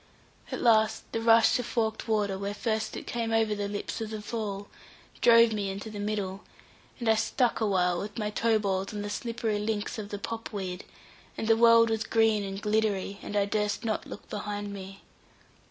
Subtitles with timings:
[0.51, 4.09] At last the rush of forked water, where first it came over the lips of
[4.09, 4.67] the fall,
[5.21, 6.43] drove me into the middle,
[6.99, 10.51] and I stuck awhile with my toe balls on the slippery links of the pop
[10.51, 10.85] weed,
[11.37, 15.03] and the world was green and gliddery, and I durst not look behind me.